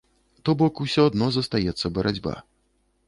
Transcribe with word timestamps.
То 0.47 0.53
бок 0.61 0.81
ўсё 0.85 1.05
адно 1.09 1.27
застаецца 1.37 1.93
барацьба. 1.99 2.33